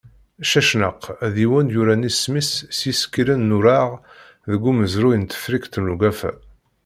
Cacnaq, 0.51 1.01
d 1.33 1.35
yiwen 1.43 1.71
yuran 1.75 2.07
isem-is 2.09 2.51
s 2.77 2.79
yisekkilen 2.87 3.41
n 3.47 3.55
ureɣ 3.57 3.89
deg 4.51 4.61
umezruy 4.69 5.17
n 5.17 5.23
Tefriqt 5.31 5.73
n 5.79 5.91
Ugafa. 5.93 6.31